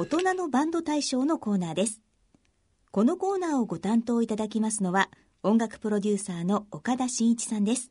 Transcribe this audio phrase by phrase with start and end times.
[0.00, 2.00] 大人のバンド大賞のコーナーです。
[2.92, 5.10] このコーナーをご担当いただきますのは
[5.42, 7.90] 音楽プロデューサーの岡田真一さんです。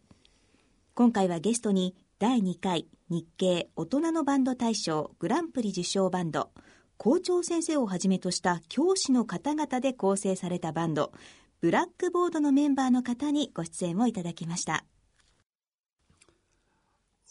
[0.93, 6.51] 今回はゲストに第2回日経大人のバンド大賞グランプリ受賞バンド
[6.95, 11.11] 校長先生をはじめとした教師の方々で構成されたバンド
[11.59, 14.85] ブラックボードのメンバーの方にご出演をいただきました。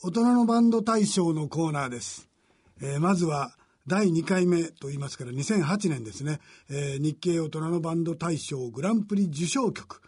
[0.02, 2.28] 大人のバンド大賞のコーナーです、
[2.82, 3.56] えー、まずは
[3.86, 10.02] 第2回目と言いますから2008年ですね、えー、日経大人のバンド大賞グランプリ受賞曲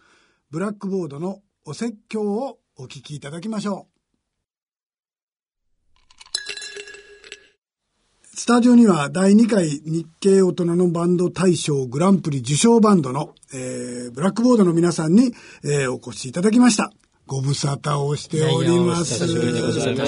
[0.51, 3.99] ブラックボードのお説教をお聞きいただきましょう
[8.39, 15.33] スタジオには第2回日経大人のバンド大賞グランプリ受賞バンドの、えー、ブラックボードの皆さんに、
[15.63, 16.91] えー、お越しいただきました。
[17.27, 19.23] ご無沙汰をしております。
[19.23, 20.05] いやいやお久しぶりでございま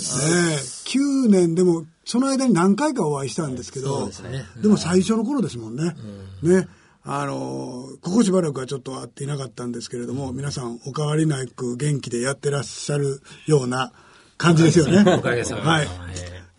[0.00, 0.84] す。
[0.88, 5.94] 9年でも、その間に何回かお会いしたんですけど、でね、でも最初の頃ですもんね。
[6.42, 6.68] うん、ね。
[7.02, 13.92] あの、ここしばらくはちょっと会っていなかったんですけれども、うん、皆さんお変わりなく元気でやってらっしゃるような
[14.38, 15.04] 感じですよね。
[15.14, 15.68] おかげさまで。
[15.68, 15.88] はい。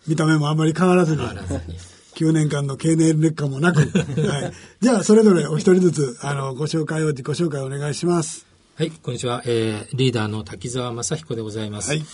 [0.06, 1.22] 見た目もあんまり変わらずに。
[1.22, 3.80] 9年間の経年劣化もなく。
[4.28, 4.52] はい。
[4.80, 8.44] じゃあ、それぞれお一人ずつ、あの、ご紹介を、自己紹介お願いします。
[8.74, 9.42] はい、こんにちは。
[9.46, 11.88] えー、リーダーの滝沢正彦でございます。
[11.90, 12.04] はい。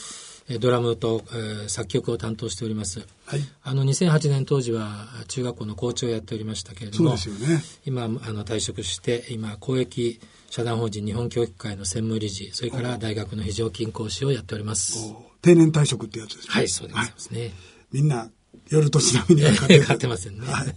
[0.60, 3.06] ドラムと、えー、作曲を担当しております。
[3.26, 3.40] はい。
[3.62, 7.62] あの、2008年当時は中学校の校長をやっておりましたけれども、そうですよね。
[7.86, 15.14] 今、あの、退職して、今、公益社団法人日本教育会の専務理事、それから大学の非常勤講師をやっております。
[15.40, 16.54] 定年退職ってやつですね。
[16.54, 17.40] はい、そうでございますね。
[17.40, 17.52] はい
[17.94, 18.28] みんな
[18.70, 20.40] 夜とちなみに買って買っ てますよね。
[20.50, 20.74] はい。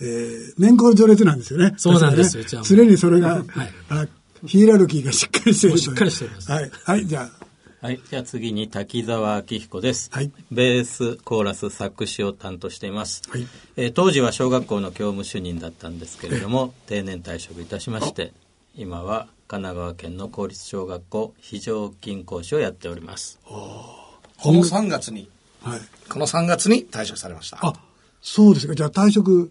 [0.00, 1.74] えー、年功序列なんですよね。
[1.76, 4.06] そうなんですよ、ね、常にそれが、はい、あ
[4.46, 6.50] ヒエラルキーがしっかりしてるしっかりしてます。
[6.50, 6.70] はい。
[6.84, 7.46] はい、じゃあ。
[7.80, 8.00] はい。
[8.10, 10.10] じゃあ次に滝沢明彦です。
[10.12, 10.30] はい。
[10.50, 13.22] ベース、コーラス、作詞を担当しています。
[13.30, 13.46] はい。
[13.76, 18.34] えー、当時は小学校の教務主任だったんですけれども、定年退職いたしまして、
[18.76, 23.38] 今は神奈川県の公立小学校非常勤講師をやっております。
[23.46, 25.30] この3月に
[25.62, 27.58] はい、この3月に退職されました。
[27.62, 27.72] あ、
[28.20, 28.74] そうですか。
[28.74, 29.50] じゃあ退職、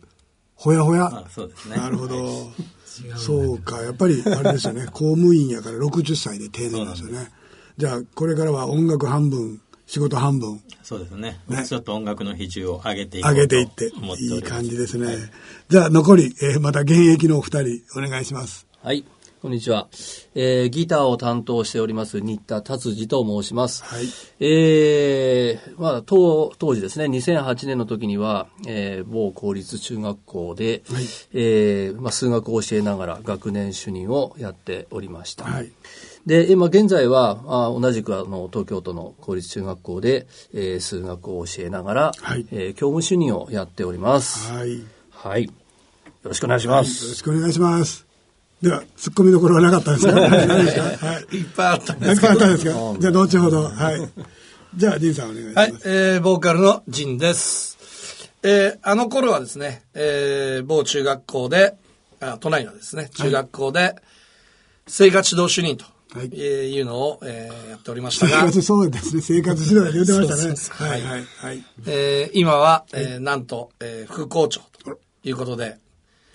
[0.56, 1.25] ほやほや。
[1.31, 1.78] そうですね。
[1.78, 2.51] なるほど。
[3.16, 3.81] そうか。
[3.81, 4.85] やっぱり、あれですよね。
[4.88, 7.31] 公務員やから60歳で定年なんですよね。
[7.79, 10.62] じゃあ、これからは音楽半分、仕事半分。
[10.84, 11.40] そうですね。
[11.47, 13.90] ねちょっと音楽の比重を上げてい上げていって。
[14.19, 15.06] いい感じですね。
[15.06, 15.16] はい、
[15.69, 18.68] じゃあ、残り、えー、また現役のお二人、お願いします。
[18.84, 19.06] はい。
[19.41, 19.88] こんにちは。
[20.35, 23.85] えー、ギターを担当しております、新田達治と申します。
[23.85, 24.03] はい。
[24.41, 35.45] えー、まあ、当、当時ですね、2008年の時には、えー、某公立中学校で、はい、えー、まあ、数学を教えながら学年主任をやっておりました。
[35.45, 35.71] はい。
[36.25, 44.51] で、今現在は、あ同じくあの、東京都の公立中学校で、えー、数学を教えながら、はい、えー、教務主任をやっております。
[44.51, 44.83] はい。
[45.11, 45.45] はい。
[45.45, 45.51] よ
[46.23, 47.06] ろしくお願いします。
[47.06, 48.09] よろしくお願いします。
[48.62, 50.12] では、突っ込みどころはなかったですか？
[50.20, 51.38] はい。
[51.38, 52.72] いっぱいあったんですいっぱいあったんですか？
[53.00, 53.64] じゃあ、後ほど。
[53.64, 54.09] はい。
[54.75, 55.58] じゃあ、ジンさんお願いします。
[55.58, 55.74] はい。
[55.86, 57.78] えー、ボーカルのジンです。
[58.44, 61.75] えー、あの頃はですね、えー、某中学校で、
[62.19, 63.96] あ都内のですね、中学校で、
[64.88, 65.86] 生活指導主任と。
[66.12, 68.40] はい、いうのを、えー、やっておりましたが。
[68.40, 69.22] 生活、そうですね。
[69.22, 70.92] 生活指導で言ってましたね。
[70.92, 71.64] はい、はい、はい。
[71.86, 75.78] えー、今は、えー、なんと、えー、副校長ということで。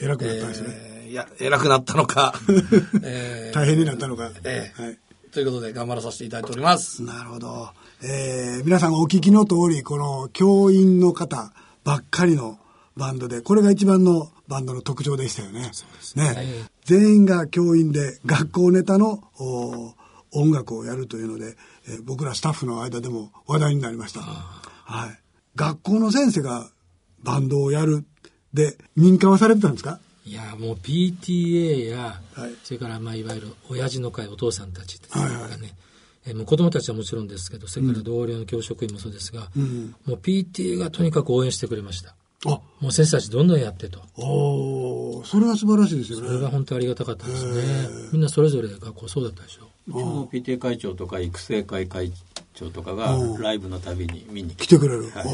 [0.00, 0.69] 偉くなったんですね。
[0.71, 2.34] えーいや、偉くなったのか、
[3.05, 4.32] えー、大変になったのか。
[4.43, 4.99] えー、はい。
[5.31, 7.05] ということで頑張らさせていただいております。
[7.05, 7.69] なるほど。
[8.03, 11.53] えー、皆さんお聞きの通り、この教員の方
[11.84, 12.59] ばっかりの
[12.97, 15.71] バンドで、これが一番のバンドの特徴でしたよね。
[15.72, 16.34] そうですね。
[16.34, 19.22] ね全員が教員で学校ネタの
[20.33, 21.56] 音楽をやるというので、
[21.87, 24.21] えー、僕らスタッフの間でも話題になりました。
[24.21, 25.21] はい。
[25.54, 26.69] 学校の先生が
[27.22, 28.04] バンドをやる
[28.54, 29.98] で、認可はされてたんですか？
[30.25, 35.50] いやもう PTA や、はい、それからまあいわゆる親父の会お父さんたちですかね、はいはい、
[36.25, 42.15] えー、もう子供たちはもちろんですけどそれから同僚の教職員もそうですが、うん、もう PTA がとにかく応援してくれました。
[42.47, 42.60] あ。
[42.80, 44.01] もう先生たちどんどんやってと。
[44.16, 46.28] おそれは素晴らしいですよね。
[46.28, 47.89] それが本当ありがたかったですね。
[48.12, 49.68] みんなそれぞれ学校そうだったでしょ。
[49.89, 52.12] うちの PTA 会長とか育成会会
[52.54, 54.78] 長とかがライブのたびに見に来て。
[54.78, 55.24] くれる、はい、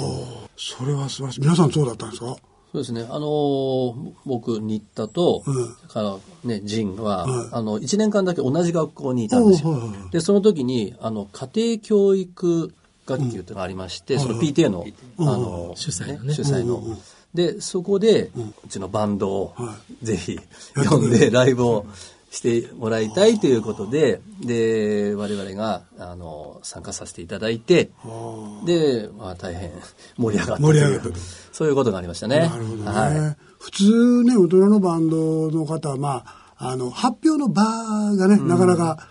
[0.57, 1.41] それは素晴らしい。
[1.43, 2.37] 皆さんそうだったんですか？
[2.73, 3.05] そうですね。
[3.11, 9.73] あのー、僕、新田と、うん、からね、仁は、はい、あの、1年間だけ同じ学校にいたんですよ。
[9.73, 12.73] はいはい、で、その時に、あの、家庭教育
[13.07, 14.87] 学級というのがありまして、うん、その PTA の、
[15.19, 16.35] あの、主催のね。
[16.35, 16.97] 主催の。
[17.35, 18.31] で、そこで、
[18.65, 19.55] うちのバンドを、
[20.03, 20.39] ぜひ、
[20.89, 21.87] 呼んで、ライブを、
[22.31, 27.91] してもらいたいということで、で、我々が、あの、参加させていただいて、
[28.65, 29.73] で、まあ大変
[30.17, 30.63] 盛り上がった。
[30.63, 31.19] 盛り上がった。
[31.53, 32.49] そういうことがありましたね。
[32.49, 32.91] なるほどね。
[32.91, 39.09] はい、普通ね、大人のバンドの方は、まあ、あの、発表の場がね、なかなか、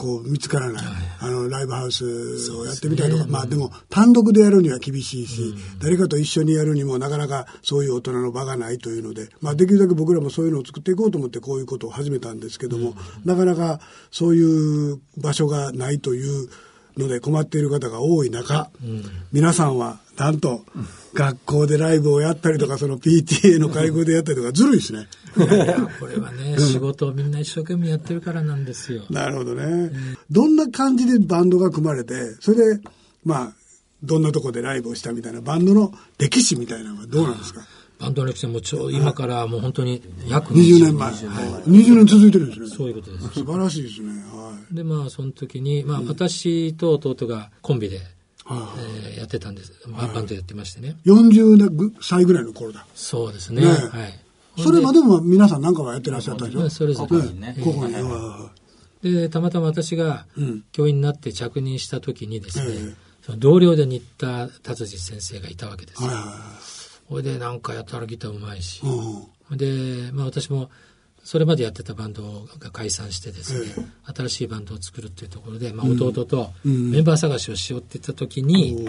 [0.00, 0.84] こう見つからない、
[1.20, 13.80] あのライブハウスをやってみたりとか、ね、まあでも単独でやるには厳しいし、うん、誰かと一緒にやるにもなかなかそういう大人の場がないというので、まあ、できるだけ僕らもそういうのを作っていこうと思ってこういうことを始めたんですけども、うん、なかなか
[14.10, 16.48] そういう場所がないという
[16.96, 20.66] ので困っている方が多い中、うん、皆さんはなんと、
[21.14, 25.08] 学校でライブをやったりとか、その PTA の会合でやったりとか、ずるいですね。
[25.38, 29.04] いやこれはね、仕事をみんな一生懸命やってるからなんですよ。
[29.08, 29.90] なるほどね。
[30.30, 32.82] どんな感じでバンドが組まれて、それで、
[33.24, 33.52] まあ、
[34.02, 37.62] どんなとこでライブをしたみたいな、バンドの歴史みたいなのはどうなんですか？
[37.98, 41.12] バンドの歴史はもうちょ今からもう本当に約20年前。
[41.12, 42.66] 20年続いてるんですね。
[42.68, 43.28] そういうことです。
[43.28, 44.10] 素晴らしいですね。
[44.32, 44.74] はい。
[44.74, 48.00] で、まあ、その時に、まあ、私と弟がコンビで、
[48.50, 49.72] えー、やってたんです。
[49.88, 50.96] バンドやってましてね。
[51.06, 52.86] 40歳ぐらいの頃だ。
[52.94, 53.62] そうですね。
[53.62, 53.74] ねは
[54.06, 54.62] い。
[54.62, 56.68] それまでも皆さん何かはやってらっしゃったでしょ？
[56.68, 57.18] それぞれ。
[57.32, 57.56] ね。
[57.62, 58.02] ここにね。
[59.02, 60.26] で、たまたま私が
[60.72, 66.10] 教員になって着任した時にですね、その同僚で新田達治先生がいたわけですよ。
[67.08, 68.82] それでなんかやったらギターうまいし。
[69.52, 70.70] で、まあ私も
[71.22, 78.88] それまでやってたバンドが解散してですね、えー、新しいバンドを作るっていうところで、まあ、弟とメンバー探しをしようって言った時に、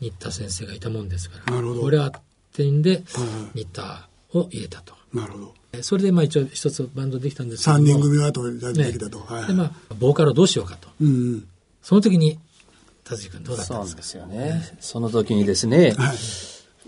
[0.00, 2.12] 新田先生がいたもんですから、これは
[2.52, 3.04] 点で
[3.54, 4.94] 新田を入れたと。
[5.14, 5.54] なるほど。
[5.82, 8.58] それでまあ一応一つバンドできたんですけど3人組はとで
[8.92, 9.18] きたと。
[9.18, 9.24] ね。
[9.26, 10.88] はい、でまあ、ボーカルをどうしようかと。
[11.00, 11.48] うんうん、
[11.82, 12.38] その時に、
[13.04, 14.02] 達治君どうだったんですか？
[14.02, 14.76] そうですよね。
[14.80, 16.16] その時にですね、はい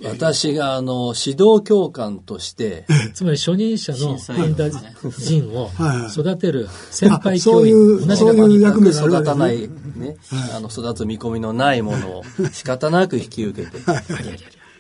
[0.05, 4.17] 私があの指導教官として、つまり初任者の
[4.47, 5.71] ンダ人を
[6.11, 10.17] 育てる先輩教員、同じそういう役目が育たない、ね、
[10.55, 13.79] あの育つ見込みのないものを 仕方なく引き受けて、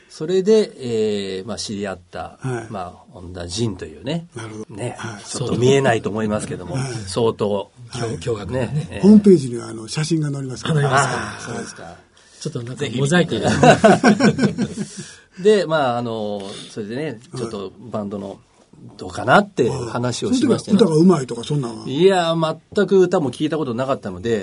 [0.08, 0.72] それで、
[1.38, 2.38] えーまあ、知り合った、
[2.68, 4.26] まあ、本田仁というね、
[4.68, 6.76] ね、ちょっと見えないと思いますけども、
[7.06, 9.00] 相当、驚愕ね。
[9.02, 11.38] ホームページにはあの写真が載りますから。
[11.40, 11.96] そうですか。
[12.40, 13.38] ちょっとなんかモザイク
[15.42, 18.38] で、まあ、あの、それでね、ちょっとバンドの、
[18.96, 20.76] どうかなって話をしましたね。
[20.76, 22.34] 歌がうまいとかそんないや、
[22.74, 24.42] 全く歌も聞いたことなかったので、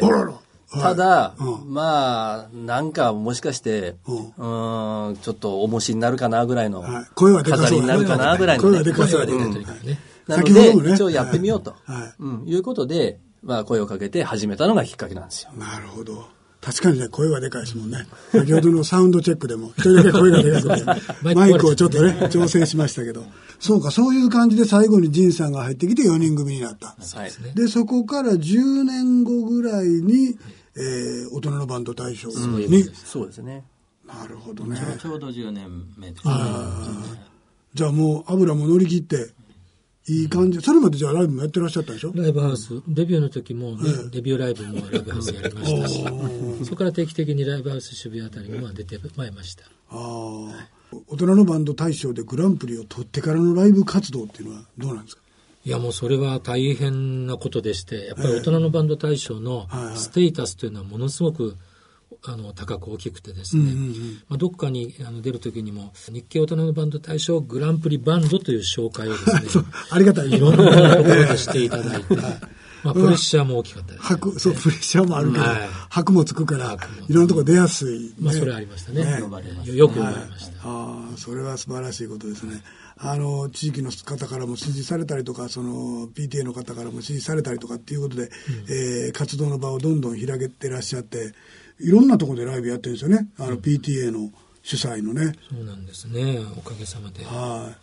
[0.71, 1.33] ただ、
[1.65, 6.85] まあ、なんかもしかして、うん、ちょっと重しになるかなぐらいの、
[7.15, 11.73] 声は飾りになるかなぐらいの、声はでかそうなので、一応やってみようと、
[12.45, 12.51] い。
[12.51, 15.51] いうことで、まあ、声をかけて始めたのがきっかけなんですよ。
[15.57, 16.36] なるほど。
[16.61, 18.07] 確かにね、声はでかいですもんね。
[18.31, 23.25] 先ほどのサウンドチェックでも、一人だけ声がでかくて、 マイクをちょっとね、調整しましたけど。
[23.59, 26.95] そうか、そういう感じで最後に仁さんが入ってきて4人組になった。
[26.97, 30.37] はい、で、そこから10年後ぐらいに、
[30.75, 33.63] えー、大人のバンド大賞に、そうですね。
[34.05, 34.79] なるほどね。
[35.01, 36.33] ちょうど10年目です、ね。
[37.73, 39.29] じゃあもう油も乗り切って、
[40.09, 40.61] いい感じ。
[40.61, 42.13] それまでじゃあライブもやってらっしゃったでしょ？
[42.15, 42.81] ライブハウス。
[42.87, 45.87] デビューの時も、ね、デビューライブもライブハウスやりました。
[45.89, 46.03] し、
[46.63, 49.65] そこから定期的にライブハウス渋谷あたりにも出てまいりました。
[49.65, 50.67] ああ、
[51.07, 55.21] 大人のバンド大賞でグランプリを取ってからのライブ活動っていうのはどうなんですか？
[55.65, 61.57] いやもうそれは大変なことでして、やっぱり大人のバンド大賞のステータスというのはものすごく
[62.25, 69.17] あの高く大きくてですね、うんうんうん、まあ、どっかにあの出る時にも日経大人のバンド大賞グランプリバンドという紹介をで
[69.49, 70.27] すね ありがたい。
[70.29, 72.15] いろんなところでしていただいて、
[72.83, 76.77] まあ、プレッシャーも大きかったです、ね、白そうプレッシャーもあるけど、はい、白もつくから
[77.07, 79.11] いろんなところ出やすい、ね、まあそれありましたね、ね、
[79.75, 82.61] よく呼ばれました、はい、ああそれは素晴らしいことですね。
[82.99, 88.29] あの地域の方からも支持されたりとかその PTA の方からも支持されたりとかっていうことで、うん、
[88.69, 91.33] えー、活動の場をどんどん広げてらっしゃって
[91.79, 93.27] いろんなところでライブやってるんですよね。
[93.37, 94.31] あの PTA の
[94.63, 95.33] 主催のね。
[95.49, 96.39] そうなんですね。
[96.57, 97.23] おかげさまで。
[97.23, 97.75] は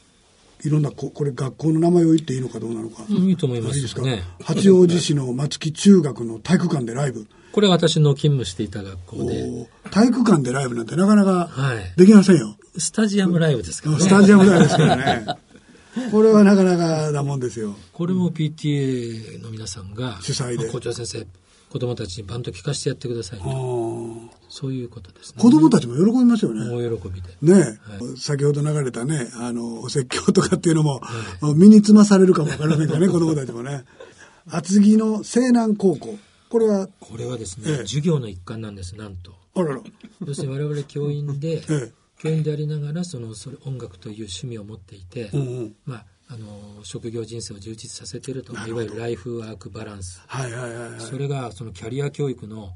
[0.63, 0.67] い。
[0.69, 3.05] いろんなこ、これ学校の名前を言っていいのかどうなのか。
[3.09, 3.77] うん、いいと思います。
[3.77, 4.03] いいですか？
[4.43, 7.27] 八王子市の松木中学の体育館でライブ。
[7.53, 9.69] これは私の勤務していた学校で。
[9.91, 11.51] 体育館でライブなんてなかなか
[11.97, 12.47] できませんよ。
[12.49, 14.03] はい、スタジアムライブですからね。
[14.03, 15.27] スタジアムライブですからね。
[16.11, 17.77] これはなかなかなもんですよ。
[17.93, 20.69] これも PTA の皆さんが、主催で。
[20.69, 21.25] 校長先生、
[21.75, 25.43] 子供たちにバンド聴かせてやってください、ね、そういうことですね。
[25.43, 26.73] 子供たちも喜びますよね。
[26.73, 27.31] 大喜びで。
[27.43, 27.69] ね、は
[28.15, 33.83] い、先ほど流れたね、あの、お説教とかっていうのも、はい、身につまされるかもわからないからね、子供たちもね。
[34.49, 36.17] 厚木の西南高校。
[36.49, 36.87] これは？
[37.01, 39.33] これはですね、ええ、授業の一環なんです、なんと。
[39.57, 39.81] あらら。
[40.25, 52.73] 要するに我々教員で、 ええ教員でありながらそのそれ音楽という趣味を持っていて、うんうん、まあ、あの職業人生を充実させているといわゆるライフワークバランス、はいはいはいはい、それがそのキャリア教育の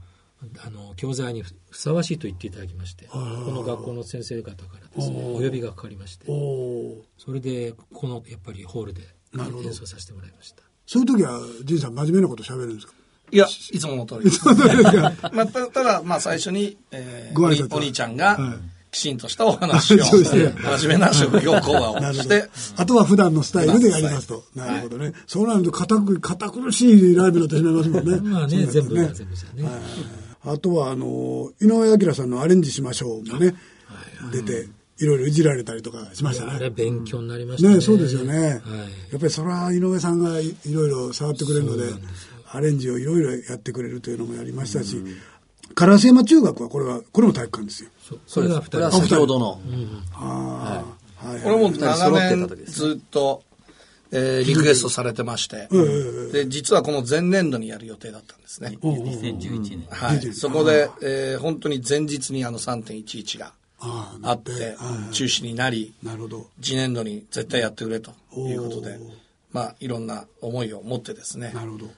[0.65, 9.03] あの教材にふさわしいと言っていただきましてこの学校の先生方からですねお呼びがかかりましてそれでこのやっぱりホールで
[9.37, 10.63] 演奏させてもらいました。
[10.87, 12.93] そういう時は仁さん真面目なこと喋るんですか？
[13.31, 14.41] いや、いつもの通りです。
[15.35, 18.39] まあ、たただ、まあ、最初に、えー、お兄お兄ちゃんが、
[18.99, 24.45] きちんとしたお話を、 真面目な職業講話を して、あとは普段のスタイルでやりますと。
[24.57, 25.13] なるほどね。
[25.27, 28.21] そうなると、堅く、堅苦しいライブだってしまいますもんね。
[28.21, 29.69] まあね、全部が全部じゃね。
[30.45, 33.55] あとは、あの、井上明さんのアレンジしましょうもね、
[34.33, 36.53] 出て、いろいろいじられたりとかしましたね。
[36.57, 37.77] あれ勉強になりましたね。
[37.77, 38.61] ねそうですよね。
[39.13, 41.85] やっぱりそれは井上さんがいろいろ触ってくれるので、
[42.51, 44.97] アレンジをいろいろやってくれるというのもやりましたし、
[45.75, 47.91] 烏山中学はこれは、これも体育館ですよ。
[48.27, 48.91] それが二人。
[48.91, 49.61] 先ほどの。
[50.13, 50.85] あ
[51.23, 51.41] あ、はい。
[51.41, 53.43] これも長年ずっと、
[54.11, 55.69] えー、リクエストされてまして、
[56.33, 58.79] で、実はこの前年度にやる予定だったんですね。
[58.83, 59.87] 2011年。
[59.91, 60.33] はい。
[60.33, 63.53] そこで、えー、本当に前日にあの3.11が
[64.23, 64.77] あって、
[65.13, 66.47] 中止になり、なるほど。
[66.61, 68.99] 次年度に絶対やってくれということで、
[69.53, 71.53] まあ、いろんな思いを持ってですね。
[71.55, 71.91] なるほど。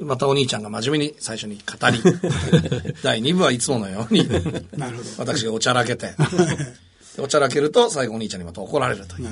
[0.00, 2.02] またお兄ちゃんが真面目に最初に語り、
[3.02, 4.28] 第2部はいつものように、
[4.76, 6.14] なるほど私がおちゃらけて、
[7.18, 9.28] おちゃらけると最後お兄ちゃんにまた怒られるという。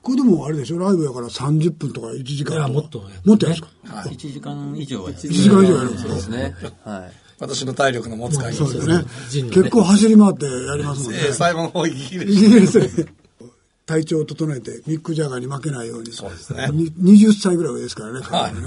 [0.00, 0.78] これでもあれでしょ？
[0.78, 2.68] ライブやから30分とか1時間とか。
[2.68, 5.22] もっと、もっとやるんですか、はい、1時間以上はやる。
[5.22, 6.54] 1時間以上やるんですね。
[6.84, 7.12] はい。
[7.40, 8.56] 私の体力の持つ限り。
[8.56, 9.04] そうですね。
[9.50, 11.18] 結構走り回ってやりますもんね。
[11.32, 13.06] 最後の方、イギリス。
[13.88, 16.12] 体調を整えてミック・ジャガーに負けないように。
[16.12, 16.66] そうですね。
[16.66, 18.20] 20歳ぐらい上ですからね。
[18.20, 18.60] はい、ね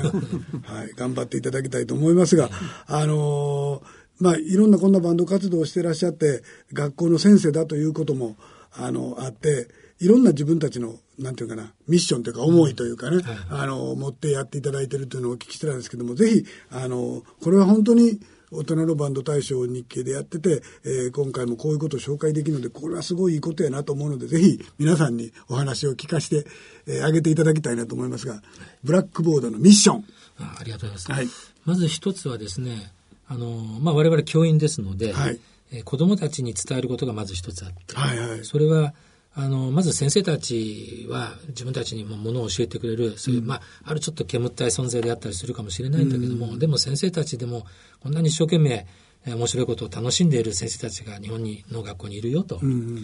[0.66, 0.92] はい。
[0.96, 2.50] 頑張っていただきたいと思いますが、
[2.88, 6.42] あのー、まあ、いろんなこんなバンド活動をしてらっしゃって、
[6.74, 8.36] 学校の先生だということも、
[8.74, 9.68] あの、あって、
[10.00, 18.20] いろんな自分たちの、なんていうかな、ミッションというか思いというかね、うんあの、持ってやっていただいているというのをお聞きしてたんですけども、ぜひ、あの、これは本当に、
[18.52, 26.50] 大人のバンド大賞を日経でやってて、えー、今回もこういうことを紹介できるので、これはすごいいいことやなと思うので、ぜひ皆さんにお話を聞かせて、
[26.86, 28.42] えー、あげていただきたいなと思いますが、
[28.84, 30.06] ブラックボードのミッション。
[30.40, 31.22] あありがとうございます。
[31.22, 31.28] はい、
[31.66, 32.92] まず一つはですね、
[33.28, 33.48] あの、
[33.82, 35.40] まあ、我々教員ですので、はい、
[35.72, 38.94] えー、子供たちに伝えることがまず一つあって、はいはい、それは、
[39.34, 47.66] あの、まず先生たちは自分たちにもものを教えてくれる、そういう、うん、まあ、あるちょっと煙ったい存在であったりするかもしれないんだけども、うん、でも先生たちでも
[48.02, 48.86] こんなに一生懸命
[49.26, 52.60] 面白いことを楽しんでいる先生たちが日本にの学校にいるよと。
[52.62, 52.98] うん、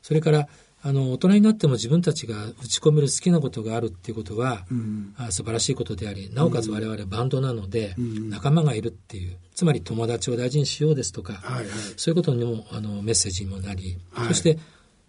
[0.00, 0.48] それから、
[0.82, 11.66] あの、大人になっても自分たちが打ち込める好きなことがあるっていうことは、うん、あ素晴らしいことであり、なおかつ我々バンドなので、仲間がいるっていう、つまり友達を大事にしようですとか、はいはい、
[11.96, 14.58] そういうことにもあのメッセージにもなり、はい、そして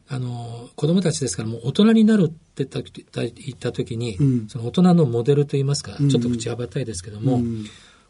[0.10, 7.66] あの子供たちですからもう大人になるって言った時に、うん、その大人のモデルといいますか、ちょっと口はばったいですけども、うん、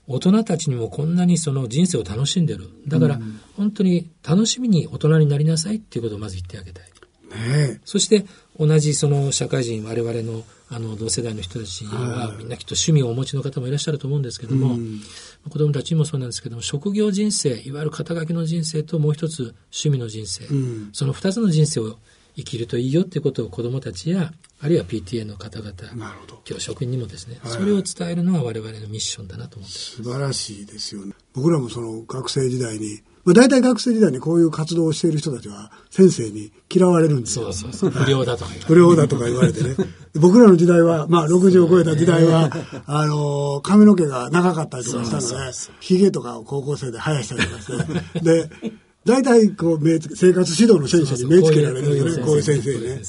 [0.07, 2.69] 大人たちにもこんなにその人生を楽しんでる。
[2.87, 3.19] だから、
[3.55, 6.85] 本当に楽しみに大人になりなさいっていうことをまず言ってあげたい。
[7.29, 8.25] ね、そして
[8.59, 15.01] 同じその社会人我々のあの同世代の人たちはみんなきっと趣味をお持ちの方もいらっしゃると思うんですけども、うん、
[15.49, 21.97] 子供たちにもそうなんですけども職業人生いわゆる肩書きの人生ともう一つ趣味の人生、うん、その二つの人生を
[22.35, 25.73] 生きるといいよっていうことを子供たちやあるいは PTA の方々
[26.43, 31.13] 教職員にもですね、はい、それを伝えるのは我々のミッションだなと思って素晴らしいですよね。
[31.33, 37.51] 僕らもその学生時代にまあ、大体学生時代にこういう活動をしている人たちは先生に嫌われるんですよ。
[37.51, 38.03] そうそうそう。
[38.05, 38.69] 不良だとか言われて。
[38.69, 39.75] 不良だとか言われてね。
[40.15, 42.49] 僕らの時代は、まあ60を超えた時代は、
[42.87, 45.35] あの、髪の毛が長かったりとかしたので、
[45.81, 48.49] 髭とかを高校生で生やしたりとかして、で、
[49.03, 53.01] 大体こう目生活指導の先生に目つけられるんですね、こういう先生ね。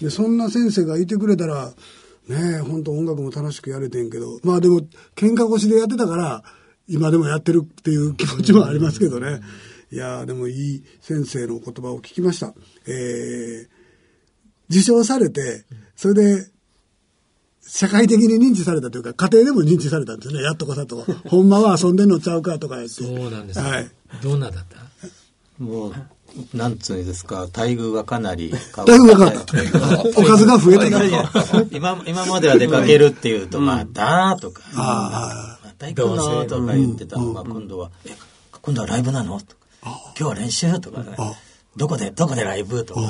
[0.00, 1.74] で、そんな先生がいてくれたら、
[2.28, 4.80] ねえ、本当音楽も楽しくやれてんけど、まあでも、
[5.16, 6.44] 喧嘩腰でやってたから、
[6.90, 9.40] 今でもやってるっていう気持ちもありますけどね。
[9.92, 12.52] いやでもいい先生の言葉を聞きました。
[12.86, 13.68] えー、
[14.70, 15.64] 受賞されて、
[15.96, 16.46] それで、
[17.62, 20.42] 社会的に認知されたというか、家庭でも認知されたんですね。
[20.42, 21.04] やっとこさと。
[21.28, 22.94] ほんまは遊んでんのちゃうかとか言って。
[23.04, 23.68] そうなんです、ね。
[23.70, 23.90] はい。
[24.22, 25.62] どんなだった？
[25.62, 25.94] もう、
[26.56, 30.20] なんつうんですか、待遇がかなり待遇がかかった。
[30.20, 31.04] おかずが増えた
[31.70, 35.49] 今、今までは出かけるっていうと、またとか、ああ、
[35.80, 38.10] また行くのとか言ってたのが、今度は、え、
[38.60, 39.40] 今度はライブなの？
[39.40, 40.78] とか、今日は練習？
[40.80, 41.16] とかね。
[41.76, 42.84] どこで、どこでライブ？
[42.84, 43.00] とか、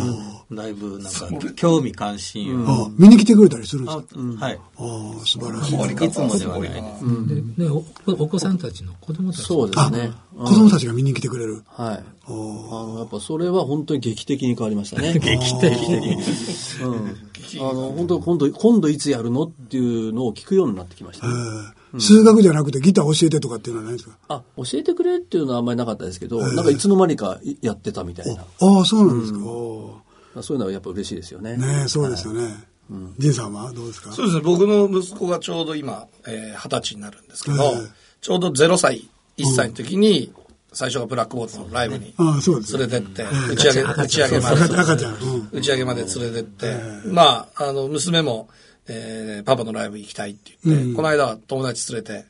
[0.53, 2.91] だいぶなんか、興味関心を。
[2.91, 4.05] 見に来てくれたりするんですか？
[4.45, 4.61] はい。
[4.77, 6.07] ああ、素晴らしい。
[6.07, 7.61] いつもではないです。
[7.61, 7.69] ね
[8.07, 10.13] お子さんたちの子供たちそうですね。
[10.37, 11.65] 子供たちが見に来てくれる。
[11.67, 12.05] はい。
[12.27, 15.15] あの、やっぱそれは本当に劇的に変わりましたね。
[15.19, 16.17] 劇的に。
[16.85, 17.17] うん。
[17.69, 19.45] あの、本当今度、今度いつやるの？
[19.45, 21.27] っていうのを聞くようになってきました、
[21.99, 24.17] 数学じゃなくてギター教えてとかっていうのはないですか？
[24.29, 28.43] あ、教えてくれっていうのはあんまりなかったですけど、なんかいつの間にかやってたみたいな。
[28.43, 29.39] ああ、そうなんですか。
[30.43, 31.57] そういうのはやっぱ嬉しいですよね。
[31.57, 32.65] ねそうですよね。
[33.19, 34.13] 仁さんはどうですか？
[34.13, 34.43] そうですね。
[34.45, 37.57] 僕の息子がちょうど今、えー、20歳になるんですけど、
[38.21, 40.33] ちょうど0歳、1歳の時に、
[40.73, 44.57] 最初はブラックボードのライブに連れてって、打ち上げ、打ち上げまで、
[45.53, 48.49] 打ち上げまで連れてって、まあ、あの、娘も、
[48.93, 52.27] えー、パパのライブ行きたいって言って、この間は友達連れて、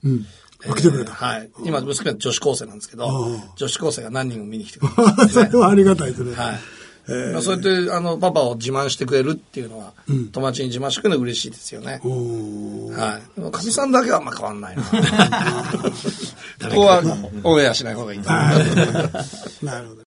[0.77, 1.13] 来てくれた。
[1.13, 1.51] はい。
[1.65, 3.09] 今、娘は女子高生なんですけど、
[3.57, 6.35] 女子高生が何人も見に来てくれた、 それはありがたいですね。
[6.35, 6.61] はい。
[7.09, 12.01] えー、そうやってあのパパを自慢してくれるっていうのは、うん、友達に自慢してくれるの嬉しいですよね。
[12.05, 13.51] はい。
[13.51, 14.83] かみさんだけはあんま変わんないな。
[16.69, 17.03] ここは
[17.43, 20.03] オンエアしない方がいいなるほど。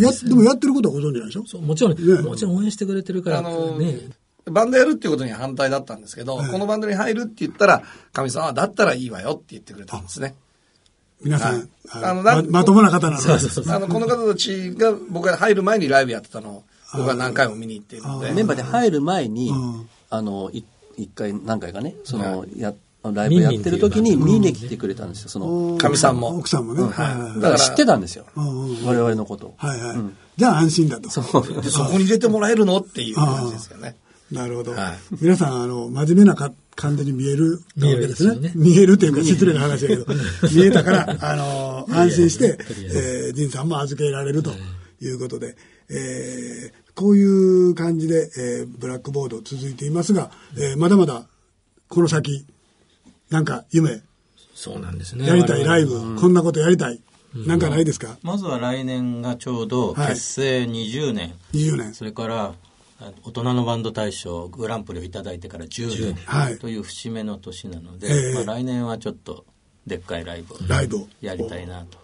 [0.00, 1.44] や、でもやってることはご存知ないでしょ？
[1.46, 4.00] そうもちろん、ね、もちろん応援してくれてるから、あのね。
[4.46, 7.82] バンドやるっていうことには反対だったんですけど、このバンドに入るって言ったら、
[8.12, 10.34] かみさんはだったらいいわよって言ってくれたんですね。
[11.22, 18.32] 皆さん、あのま、まともな方なのそうそうそうあの、この方たちが僕が入る前にライブやってたのを、僕は何回も見に行っているので。
[18.32, 19.52] メンバーで入る前に、
[20.10, 20.64] あの、一
[21.14, 25.76] 回、何回かね、その、や、ライブやってる時に見に来てくれたんですよ、その。
[25.78, 26.36] かみさんも。
[26.38, 26.82] 奥さんもね。
[26.82, 27.40] はい。
[27.40, 28.26] だから知ってたんですよ。
[28.36, 29.54] 我々のこと。
[29.56, 29.96] はいはい。
[30.36, 31.10] じゃあ安心だと。
[31.10, 33.96] そこに出てもらえるのっていう感じですよね。
[34.32, 34.74] なるほど。
[35.20, 38.52] 皆さん、あの、真面目なか感じに見えるわけですね。
[38.54, 40.06] 見えるというか失礼な話だけど、
[40.54, 42.58] 見えたから、あの、安心して、
[42.94, 44.52] えー、仁さんも預けられると
[45.00, 45.56] いうことで、
[45.90, 51.26] えー、こういう感じで、えー、ブラックボード続いていますが、えー、まだまだ、
[51.88, 52.46] この先、
[53.30, 54.02] なんか夢、
[54.54, 55.26] そうなんですね。
[55.26, 57.00] やりたいライブ、うん、こんなことやりたい。
[57.34, 61.30] なんかないですか、まずは来年がちょうど結成20年。
[61.30, 61.94] はい、20年。
[61.94, 62.54] それから、
[63.24, 69.44] 大人のバンド大賞グランプリを頂いてから10年という節目の年なので、はい、まあ、来年はちょっと
[69.86, 70.58] でっかいライブを
[71.20, 71.98] やりたいなと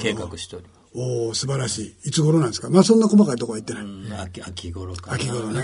[0.00, 0.80] 計画しております。
[0.92, 2.08] おお素晴らしい。
[2.08, 2.68] いつ頃なんですか？
[2.68, 4.22] まあそんな細かいとこは言ってない。
[4.22, 5.62] 秋秋頃か秋頃ね。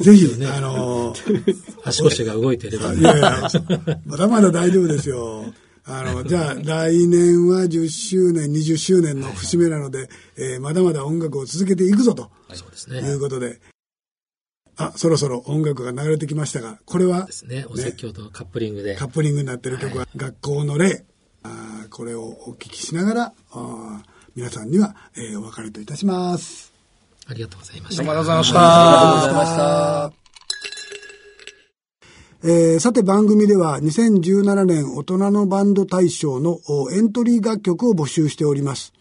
[0.00, 3.48] ぜひ、ね、あのー、 足腰が動いてれば、いやいや、
[4.06, 5.44] まだまだ大丈夫ですよ。
[5.84, 12.30] あの、じゃあ、来年は10周年、20周年の節目なので、えー、まだまだ音楽を続けていくぞと。
[12.52, 13.00] そうですね。
[13.00, 13.60] いうことで。
[14.76, 17.66] あ、そろそろ音楽が流れてきましたが、これは、ですね。
[17.68, 18.94] お説教とカップリングで。
[18.94, 21.04] カップリングになっている曲は、学校の例。
[21.44, 24.02] あこれをお聞きしながら、あ
[24.36, 26.72] 皆さんには、えー、お別れといたします。
[27.26, 28.02] ありがとうございました。
[28.02, 28.58] ありがとうございました。
[28.58, 30.21] ありがとうございました。
[32.44, 36.58] えー、さて番組では2017年大人のバンド大賞の
[36.90, 38.92] エントリー楽曲を募集しております。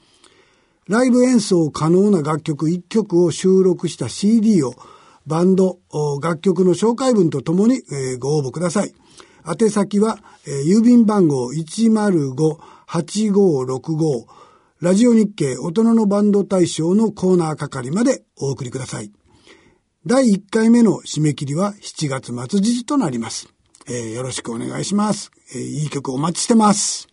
[0.88, 4.76] ライブ演奏可能な楽曲1曲を収録した CD を
[5.26, 5.80] バンド、
[6.22, 7.82] 楽曲の紹介文とともに、
[8.20, 8.94] ご応募ください。
[9.48, 10.20] 宛先は、
[10.68, 14.26] 郵便番号105-8565
[14.82, 19.12] ラジオ日経大人のバンド大賞のコーナー係までお送りください。
[20.04, 23.54] 第1回目の締め切りは7月末日となります。
[23.88, 25.30] えー、よろしくお願いします。
[25.54, 27.11] えー、いい曲お待ちしてます。